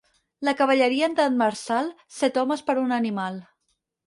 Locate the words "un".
2.87-2.97